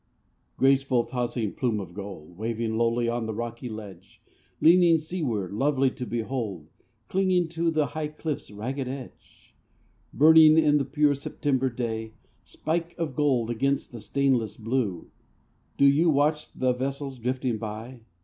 [0.57, 4.19] Graceful tossing plume of gold, Waving lowly on the rocky ledge;
[4.59, 6.65] Leaning seaward, lovely to behold,
[7.07, 9.53] Clinging to the high cliff's ragged edge;
[10.11, 15.11] Burning in the pure September day, Spike of gold against the stainless blue,
[15.77, 17.99] Do you watch the vessels drifting by?